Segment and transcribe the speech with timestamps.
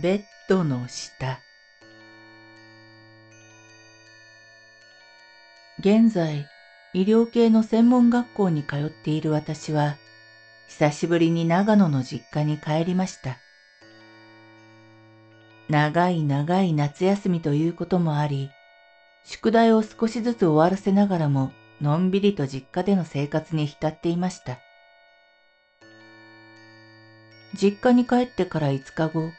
[0.00, 1.40] ベッドの下。
[5.78, 6.46] 現在
[6.94, 9.98] 医療系の専門学校に通っている私は
[10.68, 13.36] 久しぶりに長野の実家に帰りました。
[15.68, 18.50] 長い長い夏休みということもあり
[19.24, 24.60] 宿題を少しずつ終わらせながらものんびりと実家での生活に浸っていました。
[27.54, 29.30] 実家に帰ってから5日後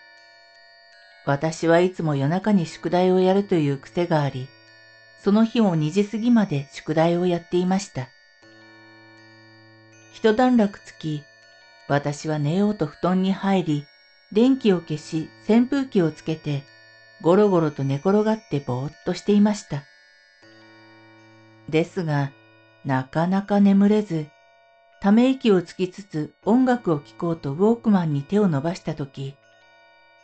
[1.26, 4.48] 私はいつも夜中に宿題をやるという癖があり、
[5.24, 8.10] その日も2時過ぎまで宿題をやっていました。
[10.14, 11.24] 一段落つき、
[11.88, 13.86] 私は寝ようと布団に入り、
[14.32, 16.64] 電気を消し扇風機をつけて、
[17.22, 19.84] ゴロゴロと寝転がってぼーっとしていました。
[21.70, 22.32] ですが、
[22.84, 24.28] なかなか眠れず、
[25.02, 29.36] ため息をつきつつ音楽を聴こうとウォークマンに手を伸ばしたとき、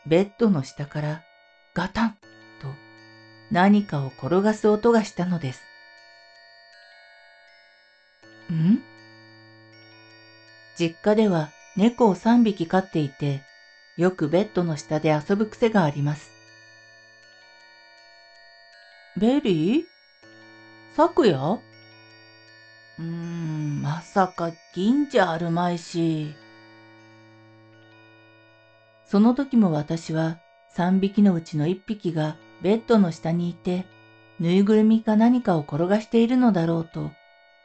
[0.07, 1.23] ベッドの下から
[1.73, 2.11] ガタン
[2.61, 2.73] と
[3.51, 5.61] 何かを転がす音がしたのです。
[8.49, 8.81] ん？
[10.79, 13.41] 実家では猫を3匹飼っていて、
[13.97, 16.31] よくベッドの下で遊ぶ癖があります。
[19.17, 19.83] ベリー？
[20.95, 21.59] 昨夜？
[22.97, 26.33] うーん、まさか銀じゃあるまいし。
[29.07, 33.85] その時も私は三匹のうちの一匹がベッドの下にいて、
[34.39, 37.11] ぬいぐるみか何かを転がしているのだろうと、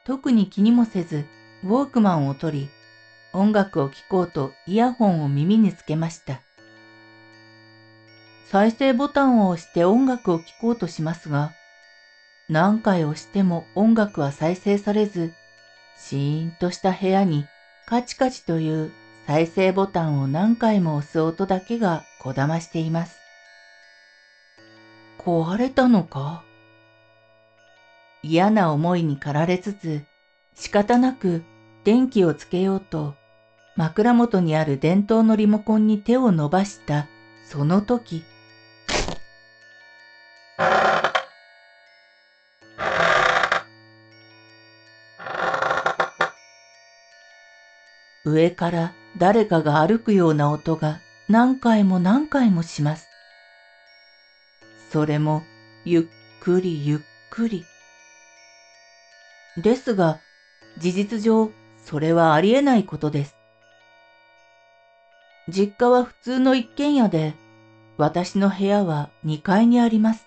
[0.05, 1.27] 特に気にもせず、
[1.65, 2.69] ウォークマンを取り、
[3.33, 6.41] 音楽を聴こうとイヤホンを耳につけました。
[8.47, 11.53] 再生ボタンを押して音楽を聴こうとしますが、
[12.49, 15.33] 何回押しても音楽は再生されず、
[15.99, 17.47] シーンとした部屋に
[17.87, 18.93] カチカチという
[19.27, 23.17] 再生ボタンを何回も押す音だけがこだましています。
[25.19, 26.43] 壊れたのか？
[28.23, 30.05] 嫌な思いに駆られつつ、
[30.55, 31.45] 仕方なく
[31.85, 33.15] 電気をつけようと、
[33.77, 37.07] 枕元にある電灯のリモコンに手を伸ばした
[37.49, 38.25] その時、
[48.25, 53.07] 上から誰かが歩くような音が何回も何回もします。
[54.91, 55.45] それも
[55.85, 56.03] ゆっ
[56.41, 56.99] くりゆっ
[57.31, 57.65] くり。
[59.57, 60.19] ですが、
[60.77, 61.53] 事実上
[61.85, 63.37] それはありえないことです。
[65.49, 67.35] 実家は普通の一軒家で、
[67.99, 70.27] 私の部屋は2階にあります。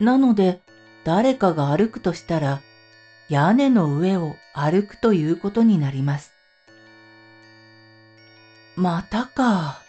[0.00, 0.62] なので、
[1.04, 2.62] 誰かが歩くとしたら、
[3.28, 6.37] 屋根の上を歩くということになります。
[8.78, 9.82] またか。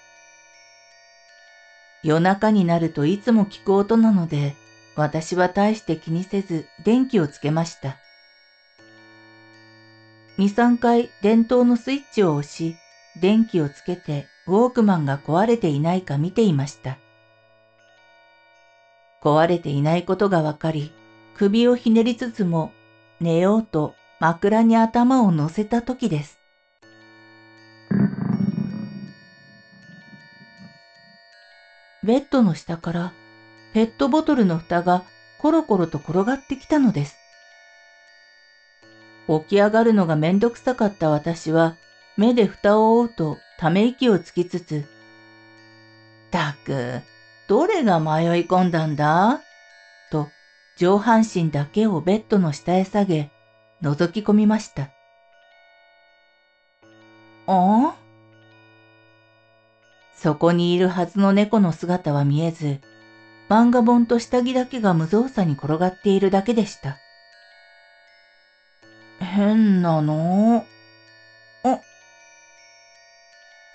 [2.01, 4.55] 夜中になるといつも聞く音なので、
[4.95, 7.97] 私は大して気にせず電気をつけました。
[10.39, 12.77] 二三回電灯のスイッチを押し、
[13.22, 16.97] 電気をつけてウォークマンが壊れていないか見ていました。
[19.21, 20.94] 壊れていないことがわかり、
[21.35, 22.73] 首をひねりつつも
[23.19, 26.38] 寝ようと枕に頭を乗せた時です。
[32.03, 33.13] ベッドの下から
[33.74, 35.03] ペットボトルの蓋が
[35.39, 37.18] コロコロと転がってきたのです。
[39.27, 41.75] 起き上がるのがめんどくさかった私は
[42.18, 44.85] 目で蓋を覆うとため息をつきつつ、
[46.31, 47.01] たく、
[47.47, 49.41] どれが迷い込んだんだ？
[50.12, 50.29] と
[50.77, 53.29] 上半身だけをベッドの下へ下げ、
[53.81, 54.83] 覗き込みました。
[54.83, 54.88] あ
[57.47, 57.95] あ？
[60.21, 62.81] そこにいるはずの猫の姿は見えず、
[63.48, 66.98] 漫画本と下着だけが無造作に転がっているだけでした。
[69.19, 70.66] 変なの？
[71.63, 71.80] あ。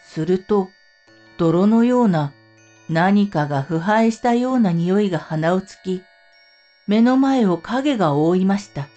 [0.04, 0.68] すると、
[1.38, 2.34] 泥のような
[2.90, 6.02] 何かが腐敗したような匂いが鼻をつき、
[6.86, 8.90] 目の前を影が覆いました。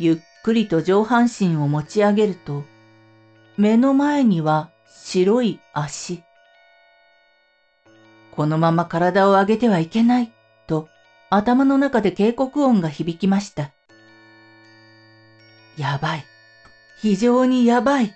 [0.00, 2.64] ゆっくりと上半身を持ち上げると、
[3.56, 6.22] 目の前には白い足。
[8.30, 10.32] このまま体を上げてはいけない、
[10.66, 10.88] と
[11.30, 13.72] 頭の中で警告音が響きました。
[15.76, 16.24] やばい。
[17.00, 18.14] 非常にやばい。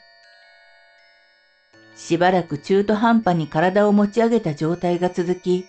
[1.97, 5.65] しばらく中途半端に体を持ち上げた状態が続き、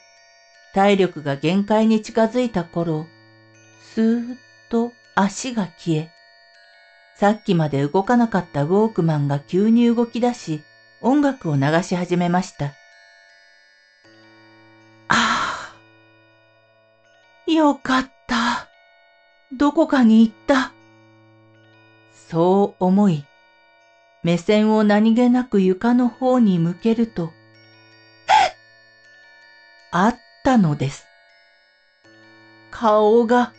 [0.73, 3.07] 体力が限界に近づいた頃、
[3.95, 4.37] スーッ
[4.69, 6.11] と足が消え、
[7.15, 10.61] さっきまで動かなかったウォークマンが急に動き出し、
[11.01, 12.73] 音楽を流し始めました。
[15.09, 15.73] あ
[17.47, 18.69] あ、よかった。
[19.51, 20.73] どこかに行った。
[22.29, 23.23] そう思い、
[24.23, 27.31] 目線を何気なく床の方に向けると、
[29.91, 31.05] あったのです。
[32.71, 33.53] 顔が。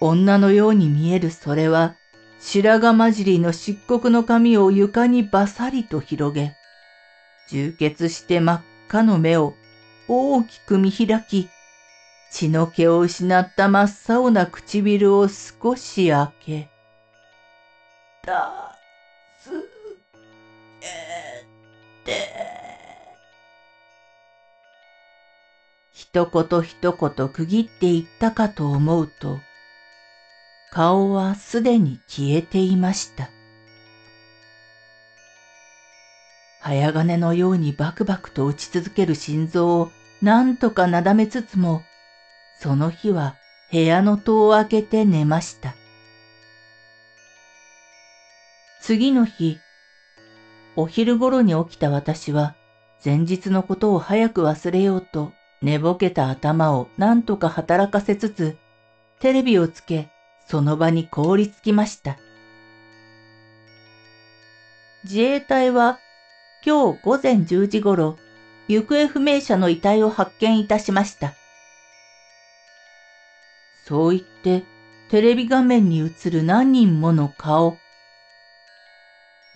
[0.00, 1.96] 女のように見えるそれは、
[2.38, 6.56] 白髪混じりの漆黒の髪を床にバサリと広げ、
[7.48, 9.54] 充血して真っ赤の目を
[10.08, 11.50] 大きく見開き、
[12.30, 16.68] 血の気を失った真っ青な唇を少し開け、
[18.22, 18.78] た、
[19.38, 19.50] す、
[20.82, 21.46] え、
[22.04, 22.12] て、
[25.90, 29.40] 一言一言区切っていったかと思うと、
[30.76, 33.30] 顔はすでに消えていました。
[36.60, 39.90] 早金のようにバクバクと打ち続ける心臓を
[40.20, 41.82] 何とかなだめつつも、
[42.60, 43.36] その日は
[43.72, 45.76] 部屋の戸を開けて寝ました。
[48.82, 49.56] 次の日、
[50.76, 52.54] お昼頃に起きた私は、
[53.02, 55.32] 前日のことを早く忘れようと、
[55.62, 58.58] 寝ぼけた頭を何とか働かせつつ、
[59.20, 60.10] テレビをつけ、
[60.46, 62.18] その場に凍りつきました。
[65.04, 66.00] 自衛隊は
[66.64, 68.18] 今日午前10時頃、
[68.68, 71.34] 行方不明者の遺体を発見いたしました。
[73.84, 74.64] そう言って、
[75.08, 77.78] テレビ画面に映る何人もの顔。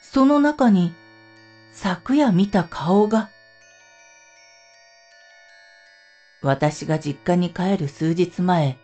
[0.00, 0.94] その中に、
[1.72, 3.30] 昨夜見た顔が。
[6.42, 8.78] 私が実家に帰る数日前、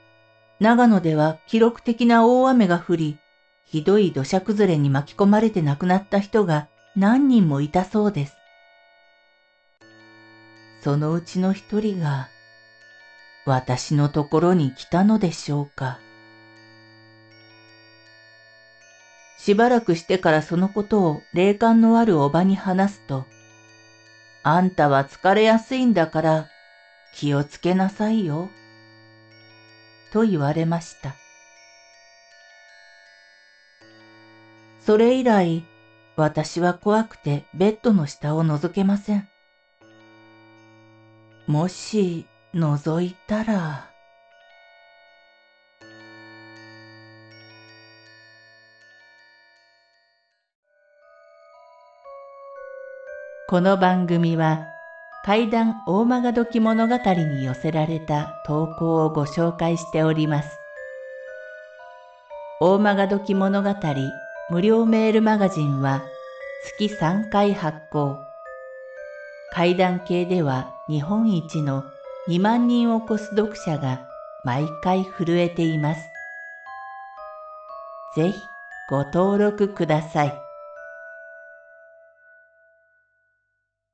[0.59, 3.19] 長野では記録的な大雨が降り、
[3.65, 8.37] ひどい土砂崩れに巻き込まれて亡くなった人が何人もいたそうです。
[10.83, 12.29] そのうちの一人が
[13.45, 15.99] 私のところに来たのでしょうか。
[19.39, 23.27] しばらくしてからそのことを霊感のあるおばに話すと、
[24.43, 26.49] あんたは疲れやすいんだから
[27.15, 28.49] 気をつけなさいよ。
[30.17, 31.15] と言われました。
[34.81, 35.63] それ以来、
[36.17, 39.29] 私は怖くてベッドの下を覗けません。
[41.47, 42.25] もし
[42.55, 43.91] 覗いたら、
[53.49, 54.76] この番組は
[55.27, 60.57] 怪談大曲どき物語に寄せられた投稿をご紹介しております。
[62.61, 63.75] 大曲どき物語
[64.51, 66.05] 無料メールマガジンは
[66.79, 68.21] 月3回発行。
[69.51, 71.83] 怪談系では日本一の
[72.29, 74.07] 2万人を超す読者が
[74.45, 76.01] 毎回震えています。
[78.15, 78.39] ぜひ
[78.89, 80.46] ご登録ください。